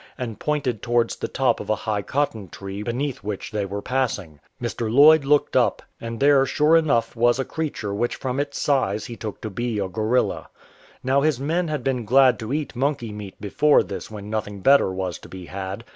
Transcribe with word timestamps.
and 0.17 0.39
pointed 0.39 0.81
towards 0.81 1.15
the 1.17 1.27
top 1.27 1.59
of 1.59 1.69
a 1.69 1.75
high 1.85 2.01
cotton 2.01 2.49
tree 2.49 2.81
beneath 2.81 3.19
which 3.23 3.51
they 3.51 3.67
were 3.67 3.83
passing. 3.83 4.39
Mr. 4.59 4.91
Lloyd 4.91 5.23
looked 5.25 5.55
up, 5.55 5.83
and 5.99 6.19
there 6.19 6.43
sure 6.43 6.75
enough 6.75 7.15
was 7.15 7.37
a 7.37 7.45
creature 7.45 7.93
which 7.93 8.15
from 8.15 8.39
its 8.39 8.59
size 8.59 9.05
he 9.05 9.15
took 9.15 9.39
to 9.41 9.49
be 9.51 9.77
a 9.77 9.87
gorilla. 9.87 10.49
Now 11.03 11.21
his 11.21 11.39
men 11.39 11.67
had 11.67 11.83
been 11.83 12.03
glad 12.03 12.39
to 12.39 12.51
eat 12.51 12.75
monkey 12.75 13.11
meat 13.11 13.39
before 13.39 13.83
this 13.83 14.09
when 14.09 14.27
nothing 14.27 14.61
better 14.61 14.91
was 14.91 15.19
to 15.19 15.29
be 15.29 15.45
had. 15.45 15.83